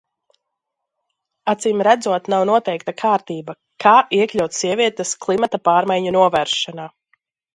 [1.51, 3.55] Acīmredzot nav noteikta kārtība,
[3.85, 6.89] kā iekļaut sievietes klimata pārmaiņu novēršanā.